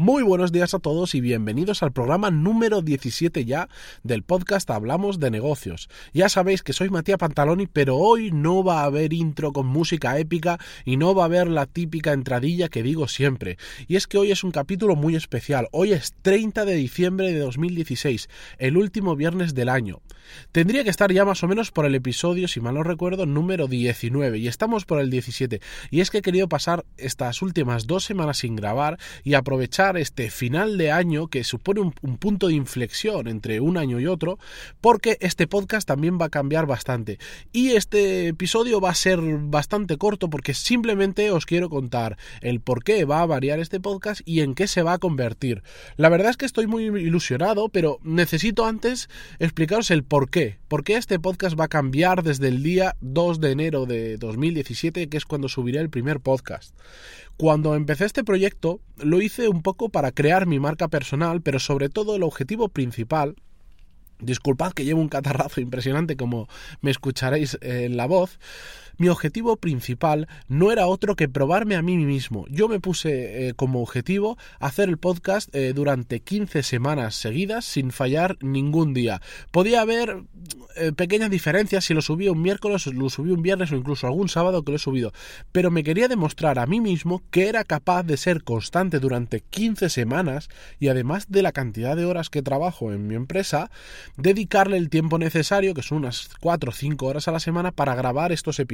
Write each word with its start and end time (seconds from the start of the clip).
Muy 0.00 0.22
buenos 0.22 0.50
días 0.50 0.72
a 0.72 0.78
todos 0.78 1.14
y 1.14 1.20
bienvenidos 1.20 1.82
al 1.82 1.92
programa 1.92 2.30
número 2.30 2.80
17 2.80 3.44
ya 3.44 3.68
del 4.02 4.22
podcast 4.22 4.70
Hablamos 4.70 5.20
de 5.20 5.30
negocios. 5.30 5.90
Ya 6.14 6.30
sabéis 6.30 6.62
que 6.62 6.72
soy 6.72 6.88
Matías 6.88 7.18
Pantaloni, 7.18 7.66
pero 7.66 7.98
hoy 7.98 8.30
no 8.32 8.64
va 8.64 8.80
a 8.80 8.84
haber 8.84 9.12
intro 9.12 9.52
con 9.52 9.66
música 9.66 10.18
épica 10.18 10.58
y 10.86 10.96
no 10.96 11.14
va 11.14 11.24
a 11.24 11.26
haber 11.26 11.48
la 11.48 11.66
típica 11.66 12.14
entradilla 12.14 12.70
que 12.70 12.82
digo 12.82 13.08
siempre. 13.08 13.58
Y 13.88 13.96
es 13.96 14.06
que 14.06 14.16
hoy 14.16 14.30
es 14.30 14.42
un 14.42 14.52
capítulo 14.52 14.96
muy 14.96 15.16
especial. 15.16 15.68
Hoy 15.70 15.92
es 15.92 16.14
30 16.22 16.64
de 16.64 16.76
diciembre 16.76 17.30
de 17.30 17.40
2016, 17.40 18.30
el 18.56 18.78
último 18.78 19.16
viernes 19.16 19.52
del 19.52 19.68
año. 19.68 20.00
Tendría 20.50 20.82
que 20.82 20.88
estar 20.88 21.12
ya 21.12 21.26
más 21.26 21.42
o 21.42 21.48
menos 21.48 21.72
por 21.72 21.84
el 21.84 21.94
episodio, 21.94 22.48
si 22.48 22.60
mal 22.60 22.74
no 22.74 22.84
recuerdo, 22.84 23.26
número 23.26 23.66
19 23.66 24.38
y 24.38 24.48
estamos 24.48 24.86
por 24.86 24.98
el 24.98 25.10
17. 25.10 25.60
Y 25.90 26.00
es 26.00 26.10
que 26.10 26.18
he 26.18 26.22
querido 26.22 26.48
pasar 26.48 26.86
estas 26.96 27.42
últimas 27.42 27.86
dos 27.86 28.04
semanas 28.04 28.38
sin 28.38 28.56
grabar 28.56 28.98
y 29.24 29.34
aprovechar 29.34 29.89
este 29.96 30.30
final 30.30 30.78
de 30.78 30.90
año 30.90 31.28
que 31.28 31.44
supone 31.44 31.80
un, 31.80 31.94
un, 32.02 32.16
punto 32.18 32.48
de 32.48 32.54
inflexión 32.54 33.28
entre 33.28 33.60
un 33.60 33.76
año 33.76 34.00
y 34.00 34.06
otro, 34.06 34.38
porque 34.80 35.16
este 35.20 35.46
podcast 35.46 35.86
también 35.86 36.18
va 36.20 36.26
a 36.26 36.30
cambiar 36.30 36.66
bastante. 36.66 37.18
Y 37.52 37.72
este 37.72 38.28
episodio 38.28 38.80
va 38.80 38.90
a 38.90 38.94
ser 38.94 39.20
bastante 39.20 39.96
corto 39.96 40.30
porque 40.30 40.54
simplemente 40.54 41.30
os 41.30 41.46
quiero 41.46 41.68
contar 41.68 42.16
el 42.40 42.60
por 42.60 42.84
qué 42.84 43.04
va 43.04 43.22
a 43.22 43.26
variar 43.26 43.60
este 43.60 43.80
podcast 43.80 44.20
y 44.24 44.40
en 44.40 44.54
qué 44.54 44.66
se 44.66 44.82
va 44.82 44.94
a 44.94 44.98
convertir. 44.98 45.62
La 45.96 46.08
verdad 46.08 46.30
es 46.30 46.36
que 46.36 46.46
estoy 46.46 46.66
muy 46.66 46.84
ilusionado, 46.84 47.68
pero 47.68 47.98
necesito 48.02 48.66
antes 48.66 49.08
explicaros 49.38 49.90
el 49.90 50.04
por 50.04 50.30
qué. 50.30 50.58
¿Por 50.68 50.84
qué 50.84 50.96
este 50.96 51.18
podcast 51.18 51.58
va 51.58 51.64
a 51.64 51.68
cambiar 51.68 52.22
desde 52.22 52.48
el 52.48 52.62
día 52.62 52.96
2 53.00 53.40
de 53.40 53.50
enero 53.50 53.86
de 53.86 54.16
2017, 54.16 55.08
que 55.08 55.16
es 55.16 55.24
cuando 55.24 55.48
subiré 55.48 55.80
el 55.80 55.90
primer 55.90 56.20
podcast? 56.20 56.74
Cuando 57.36 57.74
empecé 57.74 58.04
este 58.04 58.22
proyecto 58.22 58.80
lo 58.98 59.22
hice 59.22 59.48
un 59.48 59.62
poco 59.62 59.69
para 59.88 60.12
crear 60.12 60.46
mi 60.46 60.58
marca 60.58 60.88
personal, 60.88 61.42
pero 61.42 61.58
sobre 61.58 61.88
todo 61.88 62.16
el 62.16 62.22
objetivo 62.22 62.68
principal 62.68 63.36
Disculpad 64.20 64.72
que 64.72 64.84
llevo 64.84 65.00
un 65.00 65.08
catarrazo 65.08 65.60
impresionante 65.60 66.16
como 66.16 66.48
me 66.80 66.90
escucharéis 66.90 67.58
en 67.62 67.96
la 67.96 68.06
voz, 68.06 68.38
mi 69.00 69.08
objetivo 69.08 69.56
principal 69.56 70.28
no 70.46 70.70
era 70.70 70.86
otro 70.86 71.16
que 71.16 71.26
probarme 71.26 71.74
a 71.74 71.80
mí 71.80 71.96
mismo. 71.96 72.44
Yo 72.50 72.68
me 72.68 72.80
puse 72.80 73.48
eh, 73.48 73.54
como 73.54 73.80
objetivo 73.80 74.36
hacer 74.58 74.90
el 74.90 74.98
podcast 74.98 75.48
eh, 75.56 75.72
durante 75.72 76.20
15 76.20 76.62
semanas 76.62 77.14
seguidas 77.14 77.64
sin 77.64 77.92
fallar 77.92 78.36
ningún 78.42 78.92
día. 78.92 79.22
Podía 79.52 79.80
haber 79.80 80.24
eh, 80.76 80.92
pequeñas 80.92 81.30
diferencias 81.30 81.86
si 81.86 81.94
lo 81.94 82.02
subía 82.02 82.30
un 82.30 82.42
miércoles, 82.42 82.86
lo 82.88 83.08
subí 83.08 83.30
un 83.30 83.40
viernes 83.40 83.72
o 83.72 83.76
incluso 83.76 84.06
algún 84.06 84.28
sábado 84.28 84.62
que 84.64 84.72
lo 84.72 84.76
he 84.76 84.78
subido, 84.78 85.14
pero 85.50 85.70
me 85.70 85.82
quería 85.82 86.06
demostrar 86.06 86.58
a 86.58 86.66
mí 86.66 86.82
mismo 86.82 87.22
que 87.30 87.48
era 87.48 87.64
capaz 87.64 88.02
de 88.02 88.18
ser 88.18 88.44
constante 88.44 88.98
durante 88.98 89.40
15 89.40 89.88
semanas 89.88 90.50
y 90.78 90.88
además 90.88 91.30
de 91.30 91.40
la 91.40 91.52
cantidad 91.52 91.96
de 91.96 92.04
horas 92.04 92.28
que 92.28 92.42
trabajo 92.42 92.92
en 92.92 93.06
mi 93.06 93.14
empresa, 93.14 93.70
dedicarle 94.16 94.76
el 94.76 94.90
tiempo 94.90 95.18
necesario, 95.18 95.74
que 95.74 95.82
son 95.82 95.98
unas 95.98 96.30
4 96.40 96.70
o 96.70 96.74
5 96.74 97.06
horas 97.06 97.28
a 97.28 97.32
la 97.32 97.40
semana, 97.40 97.72
para 97.72 97.94
grabar 97.94 98.32
estos 98.32 98.58
episodios 98.58 98.70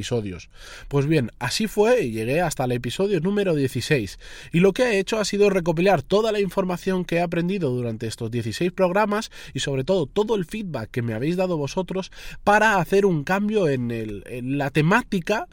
pues 0.87 1.05
bien, 1.07 1.31
así 1.39 1.67
fue 1.67 2.03
y 2.03 2.11
llegué 2.11 2.41
hasta 2.41 2.65
el 2.65 2.71
episodio 2.71 3.19
número 3.19 3.55
16. 3.55 4.19
Y 4.51 4.59
lo 4.59 4.73
que 4.73 4.83
he 4.83 4.99
hecho 4.99 5.19
ha 5.19 5.25
sido 5.25 5.49
recopilar 5.49 6.01
toda 6.01 6.31
la 6.31 6.39
información 6.39 7.05
que 7.05 7.17
he 7.17 7.21
aprendido 7.21 7.69
durante 7.71 8.07
estos 8.07 8.31
16 8.31 8.71
programas 8.71 9.31
y 9.53 9.59
sobre 9.59 9.83
todo 9.83 10.05
todo 10.05 10.35
el 10.35 10.45
feedback 10.45 10.91
que 10.91 11.01
me 11.01 11.13
habéis 11.13 11.35
dado 11.35 11.57
vosotros 11.57 12.11
para 12.43 12.77
hacer 12.77 13.05
un 13.05 13.23
cambio 13.23 13.67
en, 13.67 13.91
en 13.91 14.57
la 14.57 14.69
temática 14.69 15.47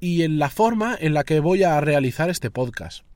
y 0.00 0.22
en 0.22 0.38
la 0.38 0.50
forma 0.50 0.96
en 0.98 1.14
la 1.14 1.24
que 1.24 1.40
voy 1.40 1.62
a 1.62 1.80
realizar 1.80 2.30
este 2.30 2.50
podcast 2.50 3.09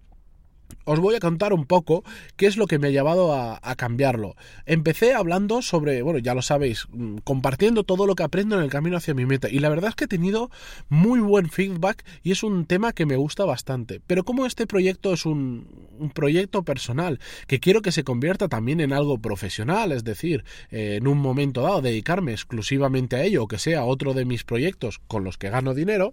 os 0.84 1.00
voy 1.00 1.14
a 1.14 1.20
contar 1.20 1.52
un 1.52 1.64
poco 1.64 2.04
qué 2.36 2.46
es 2.46 2.56
lo 2.56 2.66
que 2.66 2.78
me 2.78 2.88
ha 2.88 2.90
llevado 2.90 3.34
a, 3.34 3.60
cambiarlo. 3.76 4.36
Empecé 4.66 5.14
hablando 5.14 5.60
sobre, 5.60 6.02
bueno, 6.02 6.20
ya 6.20 6.34
lo 6.34 6.42
sabéis, 6.42 6.86
mm, 6.92 7.18
compartiendo 7.24 7.82
todo 7.82 8.06
lo 8.06 8.14
que 8.14 8.22
aprendo 8.22 8.56
en 8.56 8.62
el 8.62 8.70
camino 8.70 8.96
hacia 8.96 9.14
mi 9.14 9.26
meta. 9.26 9.48
Y 9.48 9.58
la 9.58 9.68
verdad 9.68 9.90
es 9.90 9.96
que 9.96 10.04
he 10.04 10.08
tenido 10.08 10.50
muy 10.88 11.18
buen 11.18 11.50
feedback 11.50 12.04
y 12.22 12.30
es 12.30 12.42
un 12.42 12.66
tema 12.66 12.92
que 12.92 13.04
me 13.04 13.16
gusta 13.16 13.44
bastante. 13.44 14.00
Pero 14.06 14.24
como 14.24 14.46
este 14.46 14.66
proyecto 14.66 15.12
es 15.12 15.26
un, 15.26 15.66
proyecto 16.14 16.62
personal, 16.62 17.18
que 17.46 17.60
quiero 17.60 17.82
que 17.82 17.92
se 17.92 18.04
convierta 18.04 18.48
también 18.48 18.80
en 18.80 18.92
algo 18.92 19.18
profesional, 19.18 19.92
es 19.92 20.04
decir, 20.04 20.44
eh, 20.70 20.96
en 20.96 21.06
un 21.06 21.18
momento 21.18 21.62
dado 21.62 21.82
dedicarme 21.82 22.32
exclusivamente 22.32 23.16
a 23.16 23.22
ello 23.22 23.44
o 23.44 23.48
que 23.48 23.58
sea 23.58 23.84
otro 23.84 24.14
de 24.14 24.24
mis 24.24 24.44
proyectos 24.44 25.00
con 25.06 25.24
los 25.24 25.38
que 25.38 25.50
gano 25.50 25.74
dinero, 25.74 26.12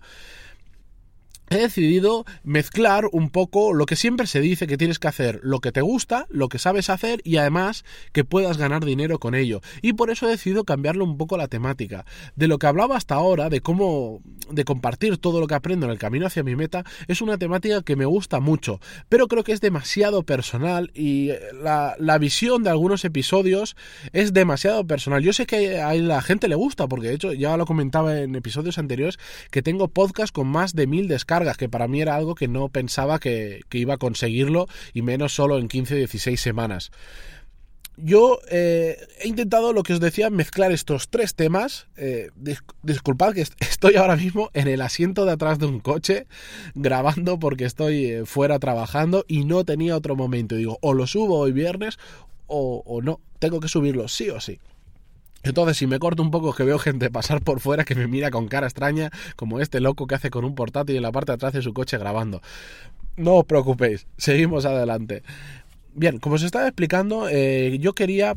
he 1.51 1.57
decidido 1.57 2.25
mezclar 2.43 3.09
un 3.11 3.29
poco 3.29 3.73
lo 3.73 3.85
que 3.85 3.97
siempre 3.97 4.25
se 4.25 4.39
dice 4.39 4.67
que 4.67 4.77
tienes 4.77 4.99
que 4.99 5.09
hacer, 5.09 5.41
lo 5.43 5.59
que 5.59 5.73
te 5.73 5.81
gusta, 5.81 6.25
lo 6.29 6.47
que 6.47 6.59
sabes 6.59 6.89
hacer 6.89 7.19
y 7.25 7.37
además 7.37 7.83
que 8.13 8.23
puedas 8.23 8.57
ganar 8.57 8.85
dinero 8.85 9.19
con 9.19 9.35
ello. 9.35 9.61
Y 9.81 9.93
por 9.93 10.09
eso 10.09 10.27
he 10.27 10.31
decidido 10.31 10.63
cambiarle 10.63 11.03
un 11.03 11.17
poco 11.17 11.37
la 11.37 11.49
temática. 11.49 12.05
De 12.37 12.47
lo 12.47 12.57
que 12.57 12.67
hablaba 12.67 12.95
hasta 12.95 13.15
ahora, 13.15 13.49
de 13.49 13.59
cómo 13.59 14.21
de 14.49 14.63
compartir 14.63 15.17
todo 15.17 15.41
lo 15.41 15.47
que 15.47 15.55
aprendo 15.55 15.85
en 15.85 15.91
el 15.91 15.99
camino 15.99 16.25
hacia 16.25 16.43
mi 16.43 16.55
meta, 16.55 16.85
es 17.07 17.21
una 17.21 17.37
temática 17.37 17.81
que 17.81 17.97
me 17.97 18.05
gusta 18.05 18.39
mucho, 18.39 18.79
pero 19.09 19.27
creo 19.27 19.43
que 19.43 19.51
es 19.51 19.61
demasiado 19.61 20.23
personal 20.23 20.91
y 20.93 21.31
la, 21.61 21.95
la 21.99 22.17
visión 22.17 22.63
de 22.63 22.69
algunos 22.69 23.03
episodios 23.03 23.75
es 24.13 24.31
demasiado 24.33 24.85
personal. 24.87 25.21
Yo 25.21 25.33
sé 25.33 25.45
que 25.45 25.81
a 25.81 25.93
la 25.95 26.21
gente 26.21 26.47
le 26.47 26.55
gusta, 26.55 26.87
porque 26.87 27.09
de 27.09 27.15
hecho 27.15 27.33
ya 27.33 27.57
lo 27.57 27.65
comentaba 27.65 28.19
en 28.19 28.35
episodios 28.35 28.77
anteriores, 28.77 29.19
que 29.51 29.61
tengo 29.61 29.89
podcast 29.89 30.33
con 30.33 30.47
más 30.47 30.75
de 30.75 30.87
mil 30.87 31.09
descargas 31.09 31.40
que 31.57 31.69
para 31.69 31.87
mí 31.87 32.01
era 32.01 32.15
algo 32.15 32.35
que 32.35 32.47
no 32.47 32.69
pensaba 32.69 33.19
que, 33.19 33.61
iba 33.71 33.95
a 33.95 33.97
conseguirlo, 33.97 34.67
y 34.93 35.01
menos 35.01 35.33
solo 35.33 35.57
en 35.57 35.67
15-16 35.67 36.37
semanas 36.37 36.91
yo 37.97 38.39
eh, 38.49 38.97
he 39.19 39.27
intentado, 39.27 39.73
lo 39.73 39.83
que 39.83 39.93
os 39.93 39.99
decía, 39.99 40.29
mezclar 40.31 40.71
estos 40.71 41.09
tres 41.09 41.35
temas. 41.35 41.87
Eh, 41.97 42.29
disculpad 42.81 43.33
que 43.33 43.41
estoy 43.59 43.95
ahora 43.95 44.15
mismo 44.15 44.49
en 44.53 44.67
el 44.67 44.81
asiento 44.81 45.25
de 45.25 45.33
atrás 45.33 45.59
de 45.59 45.67
un 45.67 45.81
coche 45.81 46.25
grabando 46.73 47.37
porque 47.37 47.65
estoy 47.65 48.05
eh, 48.05 48.25
fuera 48.25 48.57
trabajando 48.57 49.23
y 49.27 49.45
no 49.45 49.65
tenía 49.65 49.95
otro 49.95 50.15
momento. 50.15 50.55
Digo, 50.55 50.79
o 50.81 50.93
lo 50.93 51.05
subo 51.05 51.37
hoy 51.37 51.51
viernes 51.51 51.99
o, 52.47 52.81
o 52.85 53.01
no, 53.01 53.19
tengo 53.39 53.59
que 53.59 53.67
subirlo 53.67 54.07
sí 54.07 54.29
o 54.29 54.39
sí. 54.39 54.59
Entonces, 55.43 55.77
si 55.77 55.87
me 55.87 55.99
corto 55.99 56.21
un 56.21 56.31
poco, 56.31 56.53
que 56.53 56.63
veo 56.63 56.77
gente 56.79 57.09
pasar 57.09 57.41
por 57.41 57.59
fuera 57.59 57.83
que 57.83 57.95
me 57.95 58.07
mira 58.07 58.31
con 58.31 58.47
cara 58.47 58.67
extraña, 58.67 59.11
como 59.35 59.59
este 59.59 59.79
loco 59.79 60.07
que 60.07 60.15
hace 60.15 60.29
con 60.29 60.45
un 60.45 60.55
portátil 60.55 60.95
en 60.95 61.01
la 61.01 61.11
parte 61.11 61.31
de 61.31 61.35
atrás 61.35 61.53
de 61.53 61.61
su 61.61 61.73
coche 61.73 61.97
grabando. 61.97 62.41
No 63.17 63.35
os 63.35 63.45
preocupéis, 63.45 64.07
seguimos 64.17 64.65
adelante. 64.65 65.23
Bien, 65.93 66.19
como 66.19 66.35
os 66.35 66.43
estaba 66.43 66.67
explicando, 66.67 67.27
eh, 67.29 67.77
yo 67.79 67.93
quería 67.93 68.33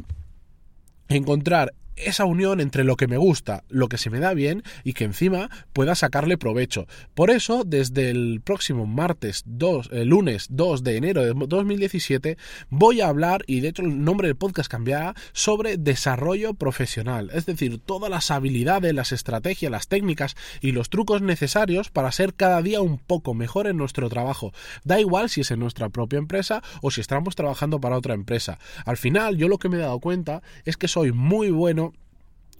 encontrar 1.08 1.74
esa 1.96 2.24
unión 2.24 2.60
entre 2.60 2.84
lo 2.84 2.96
que 2.96 3.06
me 3.06 3.16
gusta, 3.16 3.64
lo 3.68 3.88
que 3.88 3.98
se 3.98 4.10
me 4.10 4.20
da 4.20 4.34
bien 4.34 4.62
y 4.82 4.92
que 4.92 5.04
encima 5.04 5.50
pueda 5.72 5.94
sacarle 5.94 6.38
provecho. 6.38 6.86
Por 7.14 7.30
eso, 7.30 7.64
desde 7.64 8.10
el 8.10 8.40
próximo 8.42 8.86
martes 8.86 9.42
2, 9.46 9.90
el 9.92 10.08
lunes 10.08 10.46
2 10.50 10.82
de 10.84 10.96
enero 10.96 11.22
de 11.24 11.34
2017, 11.46 12.36
voy 12.70 13.00
a 13.00 13.08
hablar, 13.08 13.44
y 13.46 13.60
de 13.60 13.68
hecho 13.68 13.82
el 13.82 14.04
nombre 14.04 14.28
del 14.28 14.36
podcast 14.36 14.70
cambiará, 14.70 15.14
sobre 15.32 15.76
desarrollo 15.76 16.54
profesional. 16.54 17.30
Es 17.32 17.46
decir, 17.46 17.78
todas 17.78 18.10
las 18.10 18.30
habilidades, 18.30 18.94
las 18.94 19.12
estrategias, 19.12 19.70
las 19.70 19.88
técnicas 19.88 20.36
y 20.60 20.72
los 20.72 20.90
trucos 20.90 21.22
necesarios 21.22 21.90
para 21.90 22.12
ser 22.12 22.34
cada 22.34 22.62
día 22.62 22.80
un 22.80 22.98
poco 22.98 23.34
mejor 23.34 23.66
en 23.66 23.76
nuestro 23.76 24.08
trabajo. 24.08 24.52
Da 24.84 25.00
igual 25.00 25.28
si 25.30 25.42
es 25.42 25.50
en 25.50 25.60
nuestra 25.60 25.88
propia 25.88 26.18
empresa 26.18 26.62
o 26.82 26.90
si 26.90 27.00
estamos 27.00 27.34
trabajando 27.34 27.80
para 27.80 27.96
otra 27.96 28.14
empresa. 28.14 28.58
Al 28.84 28.96
final, 28.96 29.36
yo 29.36 29.48
lo 29.48 29.58
que 29.58 29.68
me 29.68 29.76
he 29.76 29.80
dado 29.80 30.00
cuenta 30.00 30.42
es 30.64 30.76
que 30.76 30.88
soy 30.88 31.12
muy 31.12 31.50
bueno 31.50 31.83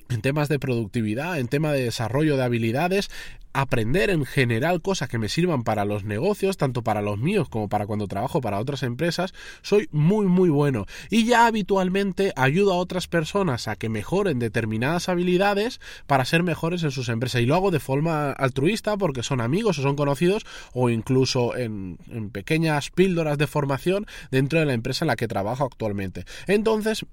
en 0.08 0.20
temas 0.20 0.48
de 0.48 0.58
productividad, 0.58 1.38
en 1.38 1.48
tema 1.48 1.72
de 1.72 1.84
desarrollo 1.84 2.36
de 2.36 2.44
habilidades, 2.44 3.10
aprender 3.54 4.10
en 4.10 4.26
general 4.26 4.82
cosas 4.82 5.08
que 5.08 5.18
me 5.18 5.28
sirvan 5.28 5.62
para 5.62 5.84
los 5.84 6.04
negocios, 6.04 6.56
tanto 6.56 6.82
para 6.82 7.00
los 7.00 7.18
míos 7.18 7.48
como 7.48 7.68
para 7.68 7.86
cuando 7.86 8.08
trabajo 8.08 8.40
para 8.40 8.58
otras 8.58 8.82
empresas, 8.82 9.32
soy 9.62 9.88
muy 9.92 10.26
muy 10.26 10.50
bueno 10.50 10.86
y 11.08 11.24
ya 11.24 11.46
habitualmente 11.46 12.32
ayudo 12.36 12.72
a 12.72 12.76
otras 12.76 13.06
personas 13.06 13.68
a 13.68 13.76
que 13.76 13.88
mejoren 13.88 14.38
determinadas 14.38 15.08
habilidades 15.08 15.80
para 16.06 16.24
ser 16.24 16.42
mejores 16.42 16.82
en 16.82 16.90
sus 16.90 17.08
empresas 17.08 17.40
y 17.40 17.46
lo 17.46 17.54
hago 17.54 17.70
de 17.70 17.80
forma 17.80 18.32
altruista 18.32 18.96
porque 18.96 19.22
son 19.22 19.40
amigos 19.40 19.78
o 19.78 19.82
son 19.82 19.96
conocidos 19.96 20.44
o 20.72 20.90
incluso 20.90 21.56
en, 21.56 21.96
pequeñas 22.32 22.90
píldoras 22.90 23.38
de 23.38 23.46
formación 23.46 24.06
dentro 24.30 24.58
de 24.58 24.66
la 24.66 24.74
empresa 24.74 25.04
en 25.04 25.08
la 25.08 25.16
que 25.16 25.28
trabajo 25.28 25.64
actualmente. 25.64 26.24
Entonces, 26.46 27.06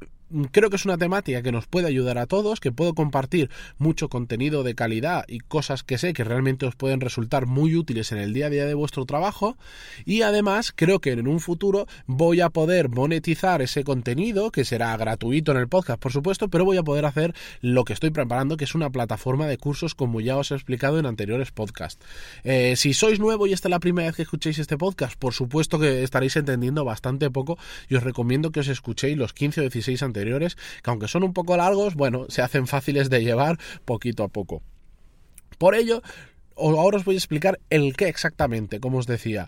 creo 0.51 0.69
que 0.69 0.75
es 0.75 0.85
una 0.85 0.97
temática 0.97 1.41
que 1.41 1.51
nos 1.51 1.67
puede 1.67 1.87
ayudar 1.87 2.17
a 2.17 2.25
todos, 2.25 2.59
que 2.59 2.71
puedo 2.71 2.93
compartir 2.93 3.49
mucho 3.77 4.09
contenido 4.09 4.63
de 4.63 4.75
calidad 4.75 5.25
y 5.27 5.39
cosas 5.39 5.83
que 5.83 5.97
sé 5.97 6.13
que 6.13 6.23
realmente 6.31 6.65
os 6.65 6.77
pueden 6.77 7.01
resultar 7.01 7.45
muy 7.45 7.75
útiles 7.75 8.13
en 8.13 8.17
el 8.17 8.33
día 8.33 8.45
a 8.45 8.49
día 8.49 8.65
de 8.65 8.73
vuestro 8.73 9.05
trabajo 9.05 9.57
y 10.05 10.21
además 10.21 10.71
creo 10.73 10.99
que 10.99 11.11
en 11.11 11.27
un 11.27 11.41
futuro 11.41 11.87
voy 12.05 12.39
a 12.39 12.49
poder 12.49 12.87
monetizar 12.87 13.61
ese 13.61 13.83
contenido 13.83 14.49
que 14.49 14.63
será 14.63 14.95
gratuito 14.95 15.51
en 15.51 15.57
el 15.57 15.67
podcast 15.67 16.01
por 16.01 16.13
supuesto, 16.13 16.47
pero 16.47 16.63
voy 16.63 16.77
a 16.77 16.83
poder 16.83 17.05
hacer 17.05 17.35
lo 17.59 17.83
que 17.83 17.91
estoy 17.91 18.11
preparando 18.11 18.55
que 18.55 18.63
es 18.63 18.75
una 18.75 18.89
plataforma 18.89 19.45
de 19.45 19.57
cursos 19.57 19.93
como 19.93 20.21
ya 20.21 20.37
os 20.37 20.51
he 20.51 20.55
explicado 20.55 20.99
en 20.99 21.05
anteriores 21.05 21.51
podcasts. 21.51 22.05
Eh, 22.45 22.75
si 22.77 22.93
sois 22.93 23.19
nuevo 23.19 23.45
y 23.45 23.51
esta 23.51 23.67
es 23.67 23.71
la 23.71 23.79
primera 23.79 24.07
vez 24.07 24.15
que 24.15 24.21
escuchéis 24.21 24.57
este 24.57 24.77
podcast, 24.77 25.17
por 25.19 25.33
supuesto 25.33 25.79
que 25.79 26.01
estaréis 26.01 26.37
entendiendo 26.37 26.85
bastante 26.85 27.29
poco 27.29 27.57
y 27.89 27.95
os 27.95 28.03
recomiendo 28.03 28.53
que 28.53 28.61
os 28.61 28.69
escuchéis 28.69 29.17
los 29.17 29.33
15 29.33 29.59
o 29.59 29.63
16 29.63 30.01
anteriores 30.01 30.55
que 30.81 30.89
aunque 30.89 31.09
son 31.09 31.23
un 31.23 31.33
poco 31.33 31.57
largos, 31.57 31.95
bueno, 31.95 32.27
se 32.29 32.41
hacen 32.41 32.67
fáciles 32.67 33.09
de 33.09 33.21
llevar 33.21 33.59
poquito 33.83 34.23
a 34.23 34.29
poco. 34.29 34.63
Por 35.61 35.75
ello, 35.75 36.01
ahora 36.57 36.97
os 36.97 37.05
voy 37.05 37.13
a 37.13 37.19
explicar 37.19 37.59
el 37.69 37.95
qué 37.95 38.07
exactamente, 38.07 38.79
como 38.79 38.97
os 38.97 39.05
decía 39.05 39.47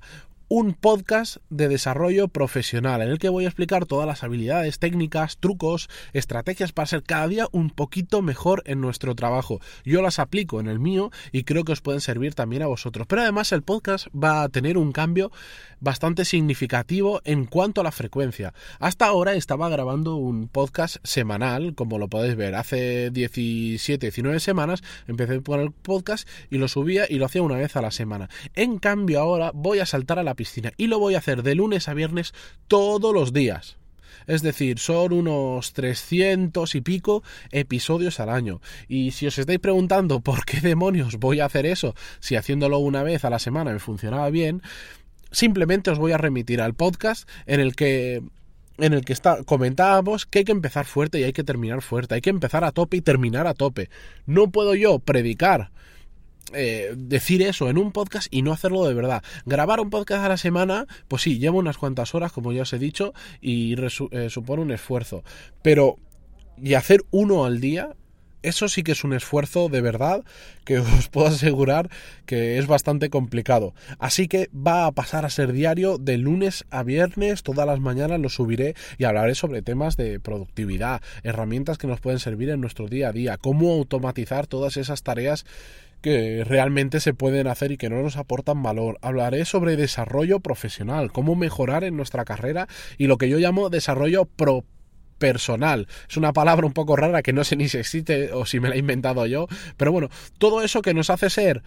un 0.56 0.76
podcast 0.76 1.38
de 1.50 1.68
desarrollo 1.68 2.28
profesional 2.28 3.02
en 3.02 3.10
el 3.10 3.18
que 3.18 3.30
voy 3.30 3.46
a 3.46 3.48
explicar 3.48 3.88
todas 3.88 4.06
las 4.06 4.24
habilidades, 4.24 4.78
técnicas, 4.78 5.38
trucos, 5.38 5.90
estrategias 6.14 6.72
para 6.72 6.86
ser 6.86 7.02
cada 7.02 7.28
día 7.28 7.48
un 7.52 7.72
poquito 7.72 8.22
mejor 8.22 8.62
en 8.68 8.80
nuestro 8.80 9.16
trabajo. 9.16 9.62
Yo 9.84 10.04
las 10.04 10.20
aplico 10.20 10.60
en 10.60 10.68
el 10.68 10.78
mío 10.80 11.10
y 11.32 11.44
creo 11.44 11.64
que 11.64 11.72
os 11.72 11.82
pueden 11.82 12.02
servir 12.02 12.36
también 12.36 12.62
a 12.62 12.68
vosotros. 12.68 13.08
Pero 13.08 13.24
además 13.24 13.52
el 13.52 13.64
podcast 13.64 14.06
va 14.14 14.44
a 14.44 14.50
tener 14.50 14.78
un 14.78 14.92
cambio 14.92 15.32
bastante 15.80 16.24
significativo 16.24 17.20
en 17.26 17.46
cuanto 17.46 17.82
a 17.82 17.84
la 17.84 17.92
frecuencia. 17.92 18.54
Hasta 18.80 19.08
ahora 19.08 19.34
estaba 19.34 19.70
grabando 19.70 20.16
un 20.16 20.48
podcast 20.48 20.98
semanal, 21.04 21.74
como 21.74 21.98
lo 21.98 22.08
podéis 22.08 22.36
ver. 22.36 22.54
Hace 22.54 23.10
17, 23.10 24.06
19 24.06 24.40
semanas 24.40 24.84
empecé 25.08 25.42
con 25.42 25.60
el 25.60 25.72
podcast 25.72 26.28
y 26.52 26.60
lo 26.60 26.68
subía 26.68 27.06
y 27.10 27.16
lo 27.16 27.26
hacía 27.26 27.42
una 27.42 27.58
vez 27.58 27.76
a 27.76 27.82
la 27.82 27.90
semana. 27.90 28.30
En 28.54 28.78
cambio 28.78 29.20
ahora 29.20 29.52
voy 29.54 29.80
a 29.80 29.86
saltar 29.88 30.20
a 30.20 30.24
la 30.24 30.36
y 30.78 30.88
lo 30.88 31.00
voy 31.00 31.16
a 31.16 31.20
hacer 31.20 31.44
de 31.44 31.56
lunes 31.56 31.88
a 31.88 31.94
viernes 31.94 32.34
todos 32.68 33.14
los 33.14 33.34
días. 33.34 33.78
Es 34.28 34.42
decir, 34.42 34.80
son 34.80 35.14
unos 35.14 35.74
300 35.74 36.76
y 36.76 36.82
pico 36.82 37.24
episodios 37.52 38.20
al 38.20 38.30
año. 38.30 38.62
Y 38.88 39.12
si 39.12 39.28
os 39.28 39.38
estáis 39.38 39.60
preguntando 39.60 40.22
por 40.22 40.46
qué 40.46 40.62
demonios 40.62 41.18
voy 41.18 41.40
a 41.40 41.46
hacer 41.46 41.66
eso, 41.66 41.96
si 42.20 42.36
haciéndolo 42.36 42.78
una 42.80 43.04
vez 43.04 43.26
a 43.26 43.30
la 43.30 43.40
semana 43.40 43.72
me 43.72 43.80
funcionaba 43.80 44.30
bien, 44.30 44.62
simplemente 45.32 45.92
os 45.92 46.00
voy 46.00 46.12
a 46.12 46.18
remitir 46.18 46.62
al 46.62 46.74
podcast 46.74 47.28
en 47.46 47.60
el 47.60 47.76
que 47.76 48.22
en 48.80 48.94
el 48.94 49.06
que 49.06 49.14
está, 49.14 49.44
comentábamos 49.44 50.26
que 50.26 50.40
hay 50.40 50.46
que 50.46 50.52
empezar 50.52 50.86
fuerte 50.86 51.20
y 51.20 51.24
hay 51.24 51.34
que 51.34 51.44
terminar 51.44 51.84
fuerte, 51.84 52.16
hay 52.16 52.22
que 52.22 52.32
empezar 52.32 52.64
a 52.64 52.72
tope 52.72 52.98
y 52.98 53.02
terminar 53.02 53.46
a 53.46 53.54
tope. 53.54 53.90
No 54.26 54.50
puedo 54.50 54.74
yo 54.74 54.98
predicar 54.98 55.70
eh, 56.54 56.94
decir 56.96 57.42
eso 57.42 57.70
en 57.70 57.78
un 57.78 57.92
podcast 57.92 58.28
y 58.32 58.42
no 58.42 58.52
hacerlo 58.52 58.86
de 58.86 58.94
verdad. 58.94 59.24
Grabar 59.46 59.80
un 59.80 59.90
podcast 59.90 60.24
a 60.24 60.30
la 60.30 60.38
semana, 60.38 60.88
pues 61.08 61.22
sí, 61.22 61.40
lleva 61.40 61.58
unas 61.58 61.78
cuantas 61.78 62.16
horas, 62.16 62.32
como 62.32 62.52
ya 62.52 62.64
os 62.64 62.74
he 62.74 62.80
dicho, 62.80 63.14
y 63.42 63.76
eh, 64.12 64.30
supone 64.30 64.62
un 64.62 64.72
esfuerzo. 64.72 65.24
Pero, 65.62 65.98
y 66.62 66.76
hacer 66.76 67.02
uno 67.12 67.46
al 67.46 67.60
día, 67.60 67.96
eso 68.44 68.68
sí 68.68 68.84
que 68.84 68.92
es 68.92 69.04
un 69.04 69.14
esfuerzo 69.14 69.70
de 69.70 69.82
verdad 69.82 70.24
que 70.66 70.78
os 70.80 71.10
puedo 71.10 71.28
asegurar 71.28 71.90
que 72.26 72.60
es 72.60 72.68
bastante 72.68 73.10
complicado. 73.10 73.74
Así 73.98 74.28
que 74.28 74.50
va 74.56 74.86
a 74.86 74.92
pasar 74.92 75.26
a 75.26 75.30
ser 75.30 75.54
diario 75.54 75.98
de 75.98 76.18
lunes 76.18 76.66
a 76.70 76.84
viernes, 76.84 77.42
todas 77.42 77.66
las 77.66 77.80
mañanas 77.80 78.20
lo 78.20 78.30
subiré 78.30 78.76
y 78.98 79.06
hablaré 79.06 79.34
sobre 79.34 79.62
temas 79.62 79.98
de 79.98 80.20
productividad, 80.20 81.02
herramientas 81.24 81.78
que 81.78 81.88
nos 81.88 82.02
pueden 82.02 82.20
servir 82.20 82.50
en 82.50 82.62
nuestro 82.62 82.88
día 82.88 83.10
a 83.10 83.14
día, 83.14 83.38
cómo 83.38 83.72
automatizar 83.72 84.46
todas 84.46 84.78
esas 84.78 85.04
tareas 85.04 85.46
que 86.04 86.44
realmente 86.44 87.00
se 87.00 87.14
pueden 87.14 87.48
hacer 87.48 87.72
y 87.72 87.78
que 87.78 87.90
no 87.90 88.04
nos 88.04 88.18
aportan 88.18 88.62
valor. 88.62 89.00
Hablaré 89.02 89.46
sobre 89.46 89.78
desarrollo 89.78 90.42
profesional, 90.42 91.14
cómo 91.14 91.36
mejorar 91.36 91.86
en 91.86 91.96
nuestra 91.96 92.26
carrera 92.26 92.68
y 92.98 93.08
lo 93.08 93.18
que 93.18 93.30
yo 93.30 93.40
llamo 93.40 93.70
desarrollo 93.70 94.26
pro 94.26 94.66
personal. 95.18 95.88
Es 96.10 96.18
una 96.18 96.34
palabra 96.34 96.68
un 96.68 96.74
poco 96.74 96.98
rara 96.98 97.24
que 97.24 97.32
no 97.32 97.46
sé 97.46 97.56
ni 97.56 97.70
si 97.70 97.78
existe 97.78 98.34
o 98.34 98.46
si 98.46 98.60
me 98.60 98.68
la 98.68 98.76
he 98.76 98.80
inventado 98.80 99.26
yo, 99.26 99.48
pero 99.78 99.94
bueno, 99.94 100.10
todo 100.38 100.62
eso 100.62 100.82
que 100.82 100.94
nos 100.94 101.10
hace 101.10 101.30
ser 101.30 101.64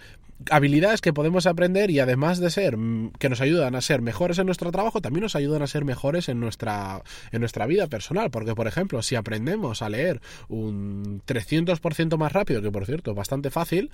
habilidades 0.50 1.00
que 1.00 1.12
podemos 1.12 1.46
aprender 1.46 1.90
y 1.90 2.00
además 2.00 2.38
de 2.38 2.50
ser 2.50 2.76
mm, 2.76 3.12
que 3.18 3.28
nos 3.28 3.40
ayudan 3.40 3.74
a 3.74 3.80
ser 3.80 4.02
mejores 4.02 4.38
en 4.38 4.46
nuestro 4.46 4.70
trabajo, 4.70 5.00
también 5.00 5.22
nos 5.22 5.36
ayudan 5.36 5.62
a 5.62 5.66
ser 5.66 5.84
mejores 5.84 6.28
en 6.28 6.40
nuestra 6.40 7.02
en 7.32 7.40
nuestra 7.40 7.66
vida 7.66 7.86
personal, 7.86 8.30
porque 8.30 8.54
por 8.54 8.66
ejemplo, 8.66 9.02
si 9.02 9.16
aprendemos 9.16 9.82
a 9.82 9.88
leer 9.88 10.20
un 10.48 11.22
300% 11.26 12.16
más 12.16 12.32
rápido, 12.32 12.62
que 12.62 12.70
por 12.70 12.86
cierto 12.86 13.10
es 13.10 13.16
bastante 13.16 13.50
fácil, 13.50 13.90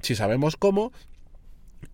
si 0.00 0.14
sabemos 0.14 0.56
cómo, 0.56 0.92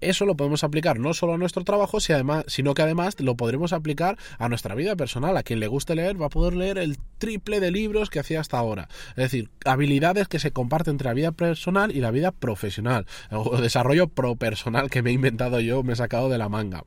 eso 0.01 0.27
lo 0.27 0.37
podemos 0.37 0.65
aplicar 0.65 0.99
no 0.99 1.15
solo 1.15 1.35
a 1.35 1.39
nuestro 1.39 1.65
trabajo, 1.65 1.99
sino 2.01 2.75
que 2.75 2.83
además 2.83 3.19
lo 3.21 3.37
podremos 3.37 3.73
aplicar 3.73 4.17
a 4.39 4.49
nuestra 4.49 4.75
vida 4.75 4.97
personal. 4.97 5.37
A 5.37 5.43
quien 5.43 5.61
le 5.61 5.67
guste 5.67 5.95
leer 5.95 6.21
va 6.21 6.27
a 6.27 6.31
poder 6.31 6.55
leer 6.55 6.79
el 6.79 6.99
triple 7.19 7.61
de 7.61 7.71
libros 7.71 8.11
que 8.11 8.21
hacía 8.21 8.41
hasta 8.41 8.59
ahora. 8.59 8.89
Es 9.11 9.17
decir, 9.17 9.51
habilidades 9.65 10.29
que 10.29 10.39
se 10.39 10.53
comparten 10.53 10.93
entre 10.93 11.09
la 11.09 11.15
vida 11.15 11.33
personal 11.33 11.95
y 11.95 12.01
la 12.01 12.11
vida 12.11 12.33
profesional. 12.33 13.07
O 13.31 13.61
desarrollo 13.61 14.09
pro 14.09 14.37
personal 14.37 14.91
que 14.91 15.03
me 15.03 15.11
he 15.11 15.15
inventado 15.15 15.61
yo, 15.61 15.83
me 15.83 15.93
he 15.95 15.97
sacado 15.97 16.29
de 16.29 16.39
la 16.39 16.49
manga. 16.49 16.85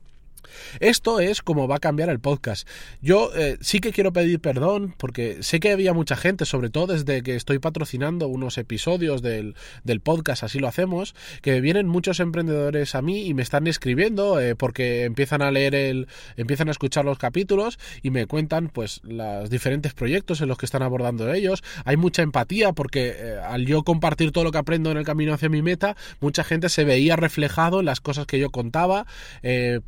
Esto 0.80 1.20
es 1.20 1.42
como 1.42 1.68
va 1.68 1.76
a 1.76 1.80
cambiar 1.80 2.08
el 2.08 2.20
podcast. 2.20 2.68
Yo 3.00 3.30
eh, 3.34 3.58
sí 3.60 3.80
que 3.80 3.92
quiero 3.92 4.12
pedir 4.12 4.40
perdón 4.40 4.94
porque 4.98 5.42
sé 5.42 5.60
que 5.60 5.72
había 5.72 5.92
mucha 5.92 6.16
gente, 6.16 6.44
sobre 6.44 6.70
todo 6.70 6.94
desde 6.94 7.22
que 7.22 7.36
estoy 7.36 7.58
patrocinando 7.58 8.28
unos 8.28 8.58
episodios 8.58 9.22
del, 9.22 9.54
podcast, 10.02 10.42
así 10.42 10.58
lo 10.58 10.68
hacemos, 10.68 11.14
que 11.40 11.60
vienen 11.60 11.86
muchos 11.86 12.20
emprendedores 12.20 12.94
a 12.94 13.02
mí 13.02 13.26
y 13.26 13.34
me 13.34 13.42
están 13.42 13.66
escribiendo 13.66 14.40
eh, 14.40 14.56
porque 14.56 15.04
empiezan 15.04 15.40
a 15.40 15.50
leer 15.50 15.74
el, 15.74 16.08
empiezan 16.36 16.68
a 16.68 16.72
escuchar 16.72 17.04
los 17.04 17.18
capítulos 17.18 17.78
y 18.02 18.10
me 18.10 18.26
cuentan 18.26 18.68
pues 18.68 19.00
los 19.04 19.48
diferentes 19.50 19.94
proyectos 19.94 20.40
en 20.40 20.48
los 20.48 20.58
que 20.58 20.66
están 20.66 20.82
abordando 20.82 21.32
ellos. 21.32 21.62
Hay 21.84 21.96
mucha 21.96 22.22
empatía 22.22 22.72
porque 22.72 23.14
eh, 23.16 23.38
al 23.42 23.66
yo 23.66 23.82
compartir 23.82 24.32
todo 24.32 24.44
lo 24.44 24.52
que 24.52 24.58
aprendo 24.58 24.90
en 24.90 24.96
el 24.96 25.04
camino 25.04 25.32
hacia 25.32 25.48
mi 25.48 25.62
meta, 25.62 25.96
mucha 26.20 26.44
gente 26.44 26.68
se 26.68 26.84
veía 26.84 27.16
reflejado 27.16 27.80
en 27.80 27.86
las 27.86 28.00
cosas 28.00 28.26
que 28.26 28.38
yo 28.38 28.50
contaba, 28.50 29.06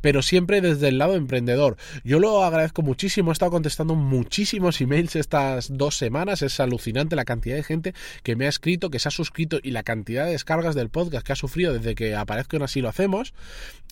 pero 0.01 0.21
siempre 0.21 0.46
desde 0.47 0.87
el 0.87 0.97
lado 0.97 1.15
emprendedor. 1.15 1.77
Yo 2.03 2.19
lo 2.19 2.43
agradezco 2.43 2.81
muchísimo, 2.81 3.31
he 3.31 3.33
estado 3.33 3.51
contestando 3.51 3.95
muchísimos 3.95 4.81
emails 4.81 5.15
estas 5.15 5.77
dos 5.77 5.97
semanas, 5.97 6.41
es 6.41 6.59
alucinante 6.59 7.15
la 7.15 7.25
cantidad 7.25 7.55
de 7.55 7.63
gente 7.63 7.93
que 8.23 8.35
me 8.35 8.45
ha 8.45 8.49
escrito, 8.49 8.89
que 8.89 8.99
se 8.99 9.09
ha 9.09 9.11
suscrito 9.11 9.59
y 9.61 9.71
la 9.71 9.83
cantidad 9.83 10.25
de 10.25 10.31
descargas 10.31 10.75
del 10.75 10.89
podcast 10.89 11.25
que 11.25 11.33
ha 11.33 11.35
sufrido 11.35 11.73
desde 11.73 11.95
que 11.95 12.15
aparezco 12.15 12.55
en 12.55 12.63
Así 12.63 12.81
lo 12.81 12.89
hacemos. 12.89 13.33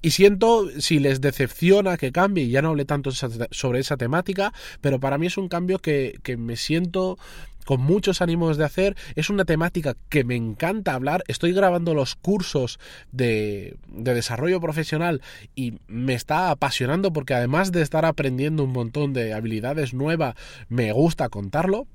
Y 0.02 0.12
siento 0.12 0.70
si 0.80 1.00
les 1.00 1.22
decepciona 1.22 1.98
que 1.98 2.12
cambie, 2.12 2.50
ya 2.50 2.62
no 2.62 2.70
hablé 2.70 2.86
tanto 2.86 3.12
sobre 3.12 3.80
esa 3.80 3.98
temática, 3.98 4.54
pero 4.82 5.00
para 5.00 5.18
mí 5.18 5.28
es 5.28 5.38
un 5.38 5.48
cambio 5.48 5.80
que 5.80 6.36
me 6.38 6.56
siento 6.56 7.18
con 7.66 7.82
muchos 7.82 8.22
ánimos 8.22 8.58
de 8.58 8.64
hacer. 8.64 8.96
Es 9.16 9.30
una 9.30 9.44
temática 9.44 9.96
que 10.10 10.24
me 10.24 10.36
encanta 10.36 10.94
hablar. 10.94 11.24
Estoy 11.28 11.52
grabando 11.52 11.94
los 11.94 12.16
cursos 12.16 12.80
de, 13.12 13.76
de, 13.88 14.14
desarrollo 14.14 14.62
profesional 14.62 15.22
y 15.56 15.80
me 15.88 16.14
está 16.14 16.52
apasionando 16.52 17.12
porque 17.12 17.34
además 17.34 17.72
de 17.72 17.82
estar 17.82 18.06
aprendiendo 18.06 18.64
un 18.64 18.72
montón 18.72 19.12
de 19.14 19.34
habilidades 19.34 19.94
nuevas, 19.94 20.36
me 20.70 20.92
gusta 20.92 21.30
contarlo. 21.30 21.88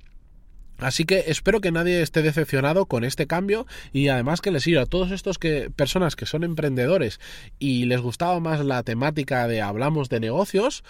Así 0.81 1.05
que 1.05 1.25
espero 1.27 1.61
que 1.61 1.73
nadie 1.73 2.03
esté 2.03 2.23
decepcionado 2.23 2.87
con 2.87 3.05
este 3.05 3.27
cambio 3.27 3.67
y 3.93 4.09
además 4.09 4.41
que 4.41 4.51
les 4.51 4.63
sirva 4.63 4.83
a 4.83 4.87
todos 4.87 5.11
estos 5.11 5.39
que 5.39 5.71
personas 5.71 6.17
que 6.17 6.27
son 6.27 6.45
emprendedores 6.45 7.21
y 7.59 7.85
les 7.85 8.01
gustaba 8.01 8.41
más 8.41 8.65
la 8.65 8.83
temática 8.83 9.47
de 9.47 9.61
hablamos 9.61 10.09
de 10.09 10.21
negocios, 10.21 10.83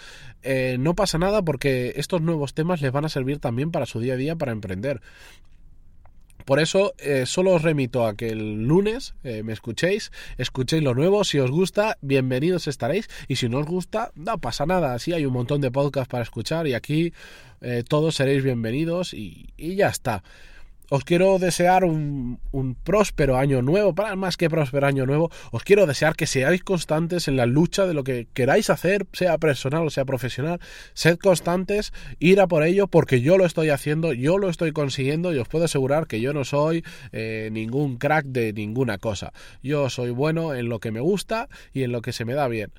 eh, 0.43 0.77
no 0.79 0.95
pasa 0.95 1.17
nada 1.17 1.41
porque 1.41 1.93
estos 1.97 2.21
nuevos 2.21 2.53
temas 2.53 2.81
les 2.81 2.91
van 2.91 3.05
a 3.05 3.09
servir 3.09 3.39
también 3.39 3.71
para 3.71 3.85
su 3.85 3.99
día 3.99 4.13
a 4.13 4.17
día 4.17 4.35
para 4.35 4.51
emprender. 4.51 5.01
Por 6.51 6.59
eso 6.59 6.93
eh, 6.97 7.25
solo 7.27 7.53
os 7.53 7.61
remito 7.61 8.05
a 8.05 8.13
que 8.17 8.27
el 8.27 8.63
lunes 8.67 9.13
eh, 9.23 9.41
me 9.41 9.53
escuchéis, 9.53 10.11
escuchéis 10.37 10.83
lo 10.83 10.93
nuevo, 10.93 11.23
si 11.23 11.39
os 11.39 11.49
gusta, 11.49 11.97
bienvenidos 12.01 12.67
estaréis 12.67 13.07
y 13.29 13.37
si 13.37 13.47
no 13.47 13.59
os 13.59 13.65
gusta, 13.65 14.11
no 14.15 14.37
pasa 14.37 14.65
nada, 14.65 14.93
así 14.93 15.13
hay 15.13 15.25
un 15.25 15.31
montón 15.31 15.61
de 15.61 15.71
podcasts 15.71 16.09
para 16.11 16.23
escuchar 16.23 16.67
y 16.67 16.73
aquí 16.73 17.13
eh, 17.61 17.85
todos 17.87 18.15
seréis 18.15 18.43
bienvenidos 18.43 19.13
y, 19.13 19.53
y 19.55 19.75
ya 19.75 19.87
está. 19.87 20.23
Os 20.93 21.05
quiero 21.05 21.39
desear 21.39 21.85
un, 21.85 22.41
un, 22.51 22.75
próspero 22.75 23.37
año 23.37 23.61
nuevo, 23.61 23.95
para 23.95 24.17
más 24.17 24.35
que 24.35 24.49
próspero 24.49 24.85
año 24.85 25.05
nuevo, 25.05 25.31
os 25.51 25.63
quiero 25.63 25.85
desear 25.85 26.17
que 26.17 26.27
seáis 26.27 26.65
constantes 26.65 27.29
en 27.29 27.37
la 27.37 27.45
lucha 27.45 27.85
de 27.85 27.93
lo 27.93 28.03
que 28.03 28.27
queráis 28.33 28.69
hacer, 28.69 29.07
sea 29.13 29.37
personal 29.37 29.87
o 29.87 29.89
sea 29.89 30.03
profesional. 30.03 30.59
Sed 30.93 31.17
constantes, 31.17 31.93
ir 32.19 32.41
a 32.41 32.47
por 32.47 32.63
ello, 32.63 32.87
porque 32.87 33.21
yo 33.21 33.37
lo 33.37 33.45
estoy 33.45 33.69
haciendo, 33.69 34.11
yo 34.11 34.37
lo 34.37 34.49
estoy 34.49 34.73
consiguiendo 34.73 35.33
y 35.33 35.37
os 35.37 35.47
puedo 35.47 35.63
asegurar 35.63 36.07
que 36.07 36.19
yo 36.19 36.33
no 36.33 36.43
soy 36.43 36.83
eh, 37.13 37.47
ningún 37.53 37.97
crack 37.97 38.25
de 38.25 38.51
ninguna 38.51 38.97
cosa. 38.97 39.31
Yo 39.63 39.89
soy 39.89 40.09
bueno 40.09 40.53
en 40.55 40.67
lo 40.67 40.79
que 40.79 40.91
me 40.91 40.99
gusta 40.99 41.47
y 41.71 41.83
en 41.83 41.93
lo 41.93 42.01
que 42.01 42.11
se 42.11 42.25
me 42.25 42.33
da 42.33 42.49
bien 42.49 42.73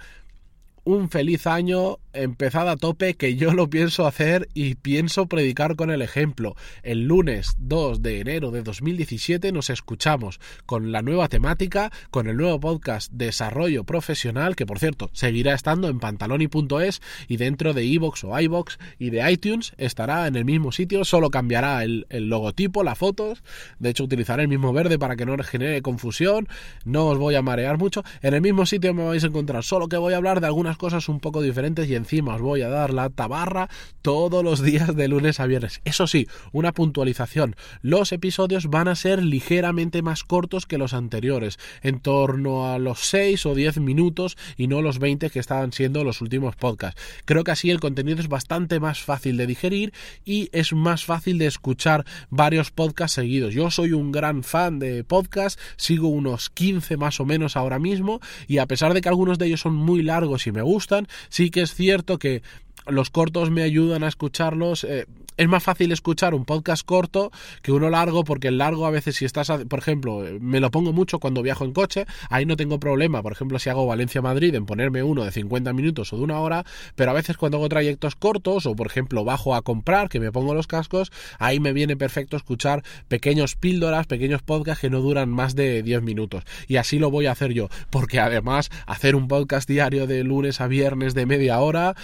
un 0.84 1.10
feliz 1.10 1.46
año, 1.46 1.98
empezad 2.12 2.68
a 2.68 2.76
tope, 2.76 3.14
que 3.14 3.36
yo 3.36 3.52
lo 3.52 3.70
pienso 3.70 4.06
hacer 4.06 4.48
y 4.54 4.74
pienso 4.74 5.26
predicar 5.26 5.76
con 5.76 5.90
el 5.90 6.02
ejemplo. 6.02 6.54
El 6.82 7.06
lunes 7.06 7.54
2 7.58 8.02
de 8.02 8.20
enero 8.20 8.50
de 8.50 8.62
2017 8.62 9.52
nos 9.52 9.70
escuchamos 9.70 10.40
con 10.66 10.92
la 10.92 11.02
nueva 11.02 11.28
temática, 11.28 11.90
con 12.10 12.28
el 12.28 12.36
nuevo 12.36 12.60
podcast 12.60 13.12
Desarrollo 13.12 13.84
Profesional, 13.84 14.56
que 14.56 14.66
por 14.66 14.78
cierto 14.78 15.10
seguirá 15.12 15.54
estando 15.54 15.88
en 15.88 16.00
pantaloni.es 16.00 17.02
y 17.28 17.36
dentro 17.36 17.72
de 17.72 17.84
iVoox 17.84 18.24
o 18.24 18.40
iBox 18.40 18.78
y 18.98 19.10
de 19.10 19.30
iTunes 19.30 19.72
estará 19.78 20.26
en 20.26 20.36
el 20.36 20.44
mismo 20.44 20.72
sitio, 20.72 21.04
solo 21.04 21.30
cambiará 21.30 21.84
el, 21.84 22.06
logotipo, 22.10 22.82
las 22.84 22.98
fotos, 22.98 23.42
de 23.78 23.90
hecho 23.90 24.04
utilizaré 24.04 24.42
el 24.42 24.48
mismo 24.48 24.72
verde 24.72 24.98
para 24.98 25.16
que 25.16 25.26
no 25.26 25.36
genere 25.42 25.82
confusión, 25.82 26.48
no 26.84 27.06
os 27.08 27.18
voy 27.18 27.34
a 27.34 27.42
marear 27.42 27.78
mucho, 27.78 28.04
en 28.22 28.34
el 28.34 28.40
mismo 28.40 28.66
sitio 28.66 28.94
me 28.94 29.04
vais 29.04 29.24
a 29.24 29.28
encontrar, 29.28 29.64
solo 29.64 29.88
que 29.88 29.96
voy 29.96 30.14
a 30.14 30.16
hablar 30.16 30.40
de 30.40 30.46
algunas 30.46 30.76
cosas 30.76 31.08
un 31.08 31.20
poco 31.20 31.42
diferentes 31.42 31.88
y 31.88 31.94
encima 32.02 32.34
os 32.34 32.42
voy 32.42 32.62
a 32.62 32.68
dar 32.68 32.92
la 32.92 33.10
tabarra 33.10 33.68
todos 34.02 34.42
los 34.44 34.62
días 34.62 34.94
de 34.94 35.08
lunes 35.08 35.40
a 35.40 35.46
viernes. 35.46 35.80
Eso 35.84 36.06
sí, 36.06 36.26
una 36.52 36.72
puntualización. 36.72 37.56
Los 37.80 38.12
episodios 38.12 38.68
van 38.68 38.88
a 38.88 38.96
ser 38.96 39.22
ligeramente 39.22 40.02
más 40.02 40.24
cortos 40.24 40.66
que 40.66 40.78
los 40.78 40.92
anteriores, 40.92 41.58
en 41.82 42.00
torno 42.00 42.72
a 42.72 42.78
los 42.78 43.00
6 43.00 43.46
o 43.46 43.54
10 43.54 43.78
minutos 43.78 44.36
y 44.56 44.66
no 44.66 44.82
los 44.82 44.98
20 44.98 45.30
que 45.30 45.38
estaban 45.38 45.72
siendo 45.72 46.04
los 46.04 46.20
últimos 46.20 46.56
podcasts. 46.56 47.00
Creo 47.24 47.44
que 47.44 47.52
así 47.52 47.70
el 47.70 47.80
contenido 47.80 48.20
es 48.20 48.28
bastante 48.28 48.80
más 48.80 49.00
fácil 49.00 49.36
de 49.36 49.46
digerir 49.46 49.92
y 50.24 50.50
es 50.52 50.72
más 50.72 51.04
fácil 51.04 51.38
de 51.38 51.46
escuchar 51.46 52.04
varios 52.30 52.70
podcasts 52.70 53.14
seguidos. 53.14 53.54
Yo 53.54 53.70
soy 53.70 53.92
un 53.92 54.10
gran 54.10 54.42
fan 54.42 54.78
de 54.78 55.04
podcasts, 55.04 55.62
sigo 55.76 56.08
unos 56.08 56.50
15 56.50 56.96
más 56.96 57.20
o 57.20 57.24
menos 57.24 57.56
ahora 57.56 57.78
mismo 57.78 58.20
y 58.48 58.58
a 58.58 58.66
pesar 58.66 58.94
de 58.94 59.00
que 59.00 59.08
algunos 59.08 59.38
de 59.38 59.46
ellos 59.46 59.60
son 59.60 59.74
muy 59.74 60.02
largos 60.02 60.46
y 60.46 60.52
me 60.52 60.62
gustan. 60.62 61.06
Sí 61.28 61.50
que 61.50 61.62
es 61.62 61.74
cierto 61.92 62.18
que 62.18 62.42
los 62.86 63.10
cortos 63.10 63.50
me 63.50 63.62
ayudan 63.62 64.02
a 64.02 64.08
escucharlos. 64.08 64.84
Eh, 64.84 65.04
es 65.36 65.48
más 65.48 65.62
fácil 65.62 65.92
escuchar 65.92 66.34
un 66.34 66.44
podcast 66.44 66.84
corto 66.84 67.30
que 67.62 67.72
uno 67.72 67.90
largo, 67.90 68.24
porque 68.24 68.48
el 68.48 68.58
largo 68.58 68.86
a 68.86 68.90
veces 68.90 69.16
si 69.16 69.24
estás, 69.24 69.50
por 69.68 69.78
ejemplo, 69.78 70.24
me 70.40 70.60
lo 70.60 70.70
pongo 70.70 70.92
mucho 70.92 71.18
cuando 71.18 71.42
viajo 71.42 71.64
en 71.64 71.72
coche, 71.72 72.06
ahí 72.28 72.46
no 72.46 72.56
tengo 72.56 72.78
problema, 72.78 73.22
por 73.22 73.32
ejemplo, 73.32 73.58
si 73.58 73.70
hago 73.70 73.86
Valencia-Madrid 73.86 74.54
en 74.54 74.66
ponerme 74.66 75.02
uno 75.02 75.24
de 75.24 75.32
50 75.32 75.72
minutos 75.72 76.12
o 76.12 76.16
de 76.16 76.22
una 76.22 76.40
hora, 76.40 76.64
pero 76.94 77.10
a 77.10 77.14
veces 77.14 77.36
cuando 77.36 77.58
hago 77.58 77.68
trayectos 77.68 78.16
cortos 78.16 78.66
o 78.66 78.74
por 78.74 78.86
ejemplo 78.86 79.24
bajo 79.24 79.54
a 79.54 79.62
comprar, 79.62 80.08
que 80.08 80.20
me 80.20 80.32
pongo 80.32 80.54
los 80.54 80.66
cascos, 80.66 81.12
ahí 81.38 81.60
me 81.60 81.72
viene 81.72 81.96
perfecto 81.96 82.36
escuchar 82.36 82.82
pequeños 83.08 83.56
píldoras, 83.56 84.06
pequeños 84.06 84.42
podcasts 84.42 84.80
que 84.80 84.90
no 84.90 85.00
duran 85.00 85.28
más 85.28 85.54
de 85.54 85.82
10 85.82 86.02
minutos. 86.02 86.44
Y 86.68 86.76
así 86.76 86.98
lo 86.98 87.10
voy 87.10 87.26
a 87.26 87.32
hacer 87.32 87.52
yo, 87.52 87.68
porque 87.90 88.20
además 88.20 88.70
hacer 88.86 89.16
un 89.16 89.28
podcast 89.28 89.68
diario 89.68 90.06
de 90.06 90.24
lunes 90.24 90.60
a 90.60 90.66
viernes 90.66 91.14
de 91.14 91.26
media 91.26 91.58
hora, 91.60 91.94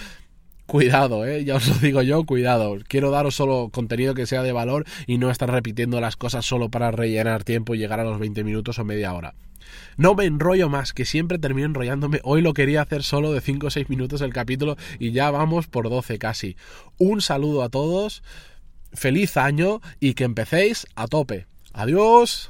cuidado, 0.69 1.25
¿eh? 1.25 1.43
ya 1.43 1.55
os 1.55 1.67
lo 1.67 1.75
digo 1.75 2.01
yo, 2.03 2.23
cuidado. 2.25 2.77
Quiero 2.87 3.09
daros 3.09 3.35
solo 3.35 3.69
contenido 3.73 4.13
que 4.13 4.27
sea 4.27 4.43
de 4.43 4.51
valor 4.51 4.85
y 5.07 5.17
no 5.17 5.31
estar 5.31 5.51
repitiendo 5.51 5.99
las 5.99 6.15
cosas 6.15 6.45
solo 6.45 6.69
para 6.69 6.91
rellenar 6.91 7.43
tiempo 7.43 7.73
y 7.73 7.79
llegar 7.79 7.99
a 7.99 8.03
los 8.03 8.19
20 8.19 8.43
minutos 8.43 8.77
o 8.77 8.85
media 8.85 9.13
hora. 9.13 9.33
No 9.97 10.13
me 10.13 10.25
enrollo 10.25 10.69
más, 10.69 10.93
que 10.93 11.05
siempre 11.05 11.39
termino 11.39 11.65
enrollándome. 11.65 12.21
Hoy 12.23 12.41
lo 12.41 12.53
quería 12.53 12.83
hacer 12.83 13.03
solo 13.03 13.33
de 13.33 13.41
5 13.41 13.67
o 13.67 13.69
6 13.71 13.89
minutos 13.89 14.21
el 14.21 14.31
capítulo 14.31 14.77
y 14.99 15.11
ya 15.11 15.31
vamos 15.31 15.65
por 15.65 15.89
12 15.89 16.19
casi. 16.19 16.55
Un 16.99 17.21
saludo 17.21 17.63
a 17.63 17.69
todos, 17.69 18.21
feliz 18.93 19.37
año 19.37 19.81
y 19.99 20.13
que 20.13 20.23
empecéis 20.23 20.85
a 20.95 21.07
tope. 21.07 21.47
Adiós. 21.73 22.47